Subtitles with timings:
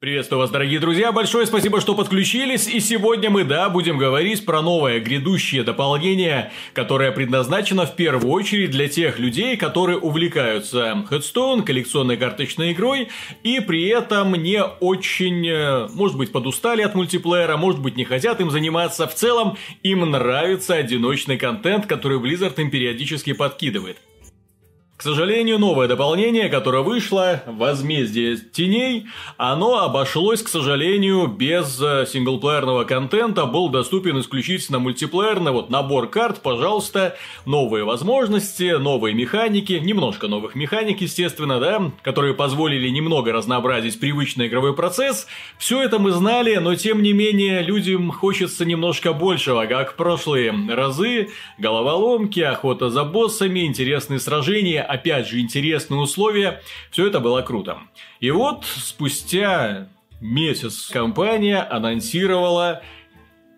[0.00, 4.62] Приветствую вас, дорогие друзья, большое спасибо, что подключились, и сегодня мы, да, будем говорить про
[4.62, 12.16] новое грядущее дополнение, которое предназначено в первую очередь для тех людей, которые увлекаются Headstone, коллекционной
[12.16, 13.08] карточной игрой,
[13.42, 18.40] и при этом не очень, э, может быть, подустали от мультиплеера, может быть, не хотят
[18.40, 23.98] им заниматься, в целом им нравится одиночный контент, который Blizzard им периодически подкидывает.
[25.00, 29.06] К сожалению, новое дополнение, которое вышло, Возмездие Теней,
[29.38, 36.42] оно обошлось, к сожалению, без э, синглплеерного контента, был доступен исключительно мультиплеерный, вот набор карт,
[36.42, 37.16] пожалуйста,
[37.46, 44.76] новые возможности, новые механики, немножко новых механик, естественно, да, которые позволили немного разнообразить привычный игровой
[44.76, 45.26] процесс.
[45.56, 50.52] Все это мы знали, но тем не менее людям хочется немножко большего, как в прошлые
[50.68, 56.60] разы, головоломки, охота за боссами, интересные сражения, опять же, интересные условия.
[56.90, 57.78] Все это было круто.
[58.18, 59.88] И вот спустя
[60.20, 62.82] месяц компания анонсировала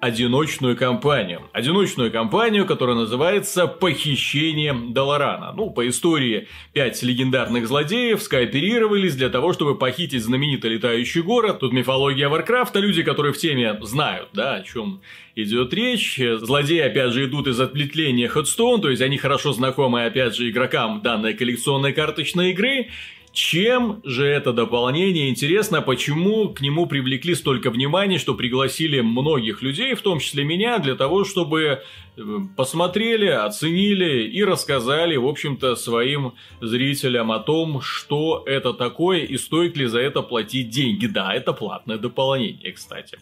[0.03, 1.43] одиночную кампанию.
[1.53, 5.53] Одиночную кампанию, которая называется «Похищение Долорана».
[5.53, 11.61] Ну, по истории, пять легендарных злодеев скооперировались для того, чтобы похитить знаменитый летающий город.
[11.61, 15.03] Тут мифология Варкрафта, люди, которые в теме знают, да, о чем
[15.37, 16.19] идет речь.
[16.19, 21.01] Злодеи, опять же, идут из ответвления Headstone, то есть они хорошо знакомы, опять же, игрокам
[21.03, 22.89] данной коллекционной карточной игры.
[23.33, 29.95] Чем же это дополнение интересно, почему к нему привлекли столько внимания, что пригласили многих людей,
[29.95, 31.81] в том числе меня, для того, чтобы
[32.17, 32.23] э,
[32.59, 39.79] посмотрели, оценили и рассказали, в общем-то, своим зрителям о том, что это такое и стоит
[39.79, 41.07] ли за это платить деньги.
[41.07, 43.19] Да, это платное дополнение, кстати.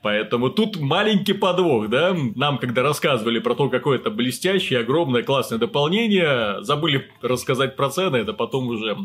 [0.00, 2.16] Поэтому тут маленький подвох, да?
[2.34, 8.16] Нам, когда рассказывали про то, какое это блестящее, огромное, классное дополнение, забыли рассказать про цены,
[8.16, 8.96] это потом уже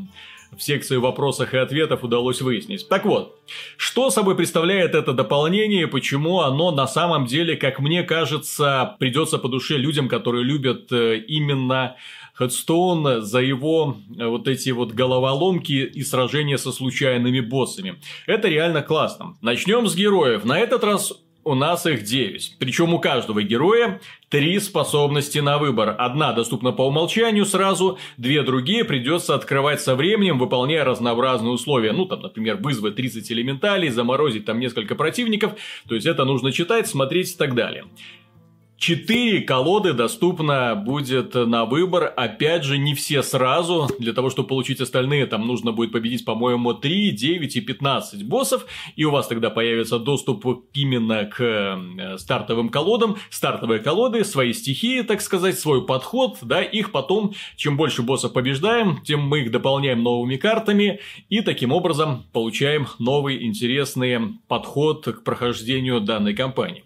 [0.58, 2.88] в секции вопросах и ответов удалось выяснить.
[2.88, 3.40] Так вот,
[3.78, 9.38] что собой представляет это дополнение и почему оно на самом деле, как мне кажется, придется
[9.38, 11.96] по душе людям, которые любят э, именно
[12.34, 17.96] Хедстоун за его э, вот эти вот головоломки и сражения со случайными боссами.
[18.28, 19.38] Это реально классно.
[19.42, 20.44] Начнем с героев.
[20.44, 21.14] На этот раз
[21.46, 22.58] у нас их 9.
[22.60, 25.96] Причем у каждого героя три способности на выбор.
[25.98, 31.94] Одна доступна по умолчанию сразу, две другие придется открывать со временем, выполняя разнообразные условия.
[31.94, 35.54] Ну, там, например, вызвать 30 элементалей, заморозить там несколько противников.
[35.88, 37.86] То есть, это нужно читать, смотреть и так далее.
[38.78, 42.12] Четыре колоды доступно будет на выбор.
[42.16, 43.88] Опять же, не все сразу.
[44.00, 48.66] Для того, чтобы получить остальные, там нужно будет победить, по-моему, 3, 9 и 15 боссов.
[48.98, 53.16] И у вас тогда появится доступ именно к э, стартовым колодам.
[53.30, 56.38] Стартовые колоды, свои стихии, так сказать, свой подход.
[56.42, 61.00] Да, их потом, чем больше боссов побеждаем, тем мы их дополняем новыми картами.
[61.30, 66.84] И таким образом получаем новый интересный подход к прохождению данной кампании.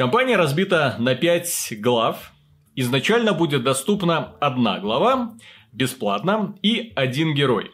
[0.00, 2.32] Компания разбита на 5 глав.
[2.74, 5.32] Изначально будет доступна одна глава,
[5.72, 7.70] бесплатно, и один герой.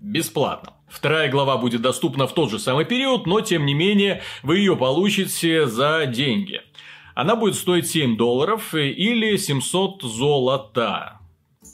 [0.00, 0.72] Бесплатно.
[0.88, 4.78] Вторая глава будет доступна в тот же самый период, но тем не менее вы ее
[4.78, 6.62] получите за деньги.
[7.14, 11.20] Она будет стоить 7 долларов или 700 золота.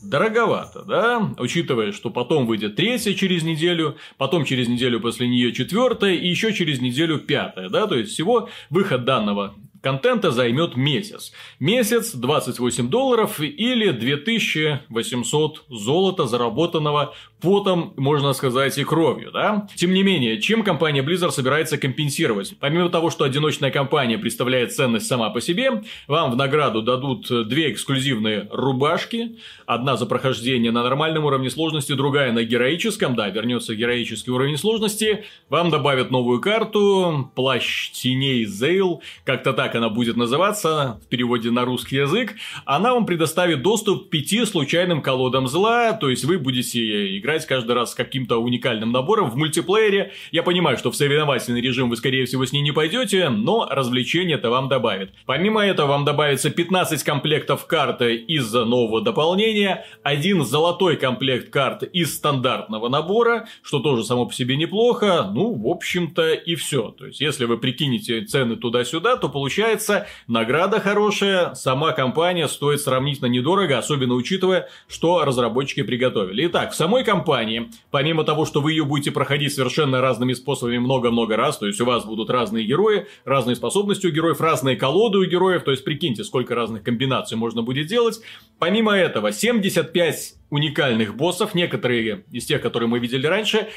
[0.02, 1.34] Дороговато, да?
[1.38, 6.52] Учитывая, что потом выйдет третья через неделю, потом через неделю после нее четвертая и еще
[6.52, 7.86] через неделю пятая, да?
[7.86, 11.32] То есть всего выход данного контента займет месяц.
[11.58, 19.66] Месяц 28 долларов или 2800 золота, заработанного потом, можно сказать, и кровью, да?
[19.74, 22.54] Тем не менее, чем компания Blizzard собирается компенсировать?
[22.60, 27.72] Помимо того, что одиночная компания представляет ценность сама по себе, вам в награду дадут две
[27.72, 29.36] эксклюзивные рубашки,
[29.66, 35.24] одна за прохождение на нормальном уровне сложности, другая на героическом, да, вернется героический уровень сложности,
[35.48, 41.64] вам добавят новую карту, плащ теней Зейл, как-то так она будет называться в переводе на
[41.64, 47.18] русский язык, она вам предоставит доступ к пяти случайным колодам зла, то есть вы будете
[47.18, 50.12] играть играть каждый раз с каким-то уникальным набором в мультиплеере.
[50.32, 54.36] Я понимаю, что в соревновательный режим вы, скорее всего, с ней не пойдете, но развлечение
[54.36, 55.10] это вам добавит.
[55.24, 62.14] Помимо этого, вам добавится 15 комплектов карты из нового дополнения, один золотой комплект карт из
[62.14, 65.30] стандартного набора, что тоже само по себе неплохо.
[65.32, 66.90] Ну, в общем-то, и все.
[66.90, 73.28] То есть, если вы прикинете цены туда-сюда, то получается награда хорошая, сама компания стоит сравнительно
[73.28, 76.46] недорого, особенно учитывая, что разработчики приготовили.
[76.46, 80.78] Итак, в самой компании компании, помимо того, что вы ее будете проходить совершенно разными способами
[80.78, 85.18] много-много раз, то есть у вас будут разные герои, разные способности у героев, разные колоды
[85.18, 88.20] у героев, то есть прикиньте, сколько разных комбинаций можно будет делать.
[88.58, 93.68] Помимо этого, 75 уникальных боссов, некоторые из тех, которые мы видели раньше,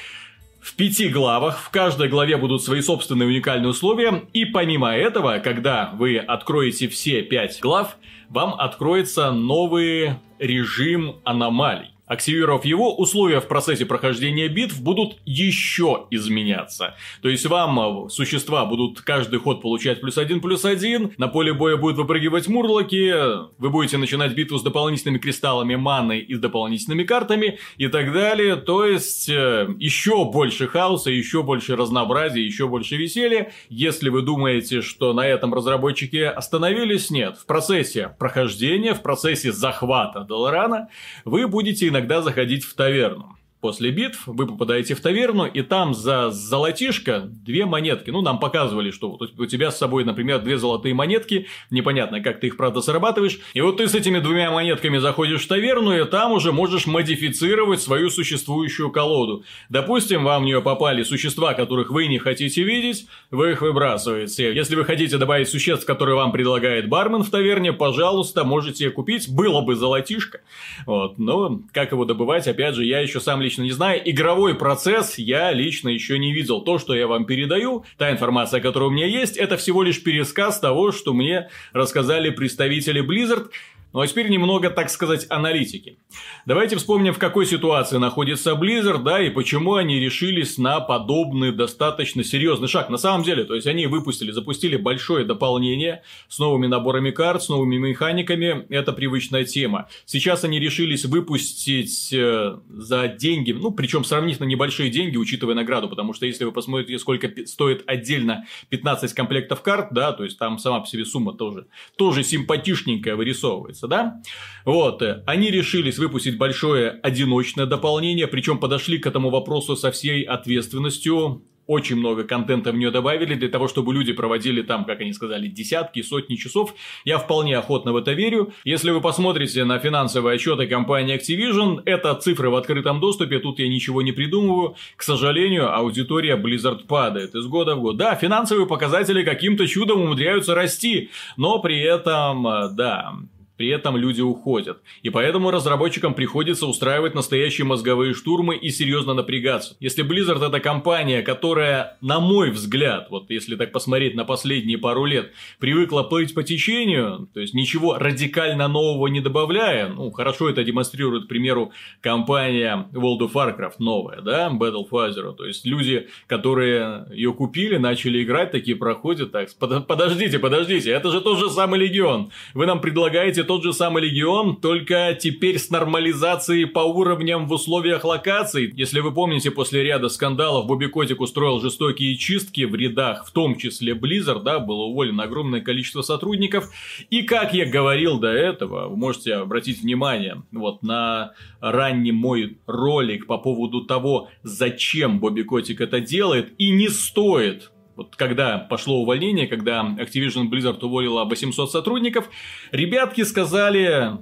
[0.60, 1.60] в пяти главах.
[1.60, 4.24] В каждой главе будут свои собственные уникальные условия.
[4.34, 7.98] И помимо этого, когда вы откроете все пять глав,
[8.30, 11.95] вам откроется новый режим аномалий.
[12.06, 16.96] Активировав его, условия в процессе прохождения битв будут еще изменяться.
[17.22, 21.54] То есть вам э, существа будут каждый ход получать плюс один, плюс один, на поле
[21.54, 23.12] боя будут выпрыгивать мурлоки,
[23.58, 28.56] вы будете начинать битву с дополнительными кристаллами маны и с дополнительными картами и так далее.
[28.56, 33.52] То есть э, еще больше хаоса, еще больше разнообразия, еще больше веселья.
[33.70, 37.38] Если вы думаете, что на этом разработчики остановились, нет.
[37.38, 40.90] В процессе прохождения, в процессе захвата Долорана
[41.24, 43.36] вы будете иногда заходить в таверну.
[43.66, 48.12] После битв вы попадаете в таверну, и там за золотишко две монетки.
[48.12, 51.48] Ну, нам показывали, что вот у тебя с собой, например, две золотые монетки.
[51.72, 53.40] Непонятно, как ты их, правда, зарабатываешь.
[53.56, 57.82] И вот ты с этими двумя монетками заходишь в таверну, и там уже можешь модифицировать
[57.82, 59.44] свою существующую колоду.
[59.70, 64.54] Допустим, вам в нее попали существа, которых вы не хотите видеть, вы их выбрасываете.
[64.54, 69.28] Если вы хотите добавить существ, которые вам предлагает бармен в таверне, пожалуйста, можете купить.
[69.28, 70.42] Было бы золотишко.
[70.86, 71.18] Вот.
[71.18, 74.02] Но как его добывать, опять же, я еще сам лично лично не знаю.
[74.04, 76.62] Игровой процесс я лично еще не видел.
[76.62, 80.60] То, что я вам передаю, та информация, которая у меня есть, это всего лишь пересказ
[80.60, 83.50] того, что мне рассказали представители Blizzard.
[83.96, 85.98] Ну а теперь немного, так сказать, аналитики.
[86.46, 92.22] Давайте вспомним, в какой ситуации находится Blizzard, да, и почему они решились на подобный достаточно
[92.22, 92.90] серьезный шаг.
[92.90, 97.48] На самом деле, то есть они выпустили, запустили большое дополнение с новыми наборами карт, с
[97.48, 99.88] новыми механиками, это привычная тема.
[100.06, 106.12] Сейчас они решились выпустить э, за деньги, ну, причем сравнительно небольшие деньги, учитывая награду, потому
[106.12, 110.82] что если вы посмотрите, сколько стоит отдельно 15 комплектов карт, да, то есть там сама
[110.82, 114.22] по себе сумма тоже, тоже симпатичненькая вырисовывается называется, да?
[114.66, 120.24] Вот, э, они решились выпустить большое одиночное дополнение, причем подошли к этому вопросу со всей
[120.24, 125.14] ответственностью, очень много контента в нее добавили для того, чтобы люди проводили там, как они
[125.14, 126.76] сказали, десятки, сотни часов.
[127.06, 128.54] Я вполне охотно в это верю.
[128.64, 133.68] Если вы посмотрите на финансовые отчеты компании Activision, это цифры в открытом доступе, тут я
[133.68, 134.76] ничего не придумываю.
[134.96, 137.98] К сожалению, аудитория Blizzard падает из года в год.
[137.98, 143.16] Да, финансовые показатели каким-то чудом умудряются расти, но при этом, э, да,
[143.58, 144.82] при этом люди уходят.
[145.02, 149.76] И поэтому разработчикам приходится устраивать настоящие мозговые штурмы и серьезно напрягаться.
[149.80, 155.06] Если Blizzard это компания, которая, на мой взгляд, вот если так посмотреть на последние пару
[155.06, 160.64] лет, привыкла плыть по течению, то есть ничего радикально нового не добавляя, ну, хорошо это
[160.64, 161.72] демонстрирует, к примеру,
[162.02, 165.06] компания World of Warcraft новая, да, Battle for.
[165.34, 171.22] То есть люди, которые ее купили, начали играть, такие проходят, так, подождите, подождите, это же
[171.22, 172.32] тот же самый Легион.
[172.54, 178.04] Вы нам предлагаете тот же самый Легион, только теперь с нормализацией по уровням в условиях
[178.04, 178.72] локаций.
[178.76, 183.58] Если вы помните, после ряда скандалов Бобби Котик устроил жестокие чистки в рядах, в том
[183.58, 186.70] числе Blizzard, да, было уволено огромное количество сотрудников.
[187.10, 193.28] И как я говорил до этого, вы можете обратить внимание вот на ранний мой ролик
[193.28, 199.48] по поводу того, зачем Бобби Котик это делает, и не стоит вот когда пошло увольнение,
[199.48, 202.30] когда Activision Blizzard уволила 800 сотрудников,
[202.72, 204.18] ребятки сказали,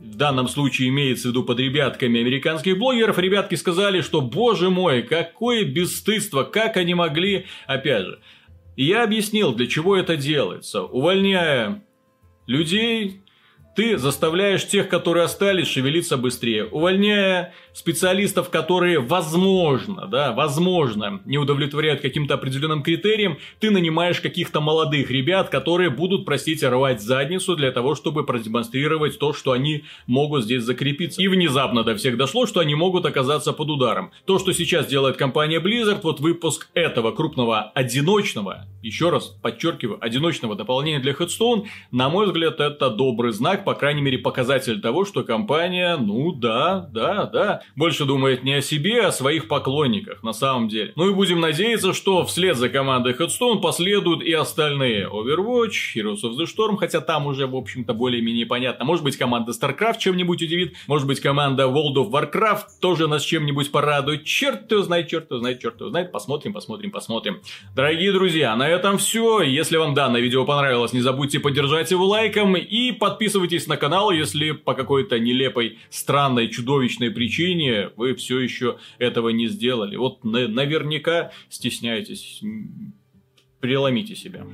[0.00, 5.02] в данном случае имеется в виду под ребятками американских блогеров, ребятки сказали, что, боже мой,
[5.02, 8.20] какое бесстыдство, как они могли, опять же.
[8.74, 10.82] И я объяснил, для чего это делается.
[10.82, 11.84] Увольняя
[12.46, 13.20] людей,
[13.74, 22.00] ты заставляешь тех, которые остались, шевелиться быстрее, увольняя специалистов, которые, возможно, да, возможно, не удовлетворяют
[22.00, 27.94] каким-то определенным критериям, ты нанимаешь каких-то молодых ребят, которые будут, простите, рвать задницу для того,
[27.94, 31.22] чтобы продемонстрировать то, что они могут здесь закрепиться.
[31.22, 34.10] И внезапно до всех дошло, что они могут оказаться под ударом.
[34.26, 40.56] То, что сейчас делает компания Blizzard, вот выпуск этого крупного одиночного, еще раз подчеркиваю, одиночного
[40.56, 45.24] дополнения для Headstone, на мой взгляд, это добрый знак, по крайней мере, показатель того, что
[45.24, 50.32] компания, ну да, да, да, больше думает не о себе, а о своих поклонниках, на
[50.32, 50.92] самом деле.
[50.96, 56.36] Ну и будем надеяться, что вслед за командой Headstone последуют и остальные Overwatch, Heroes of
[56.38, 58.84] the Storm, хотя там уже, в общем-то, более-менее понятно.
[58.84, 63.70] Может быть, команда StarCraft чем-нибудь удивит, может быть, команда World of Warcraft тоже нас чем-нибудь
[63.70, 64.24] порадует.
[64.24, 66.10] Черт его знает, черт его знает, черт его знает.
[66.10, 67.40] Посмотрим, посмотрим, посмотрим.
[67.74, 69.42] Дорогие друзья, на этом все.
[69.42, 74.10] Если вам данное видео понравилось, не забудьте поддержать его лайком и подписывайтесь Подписывайтесь на канал,
[74.10, 79.96] если по какой-то нелепой, странной, чудовищной причине вы все еще этого не сделали.
[79.96, 82.42] Вот наверняка стесняетесь.
[83.60, 84.46] Преломите себя.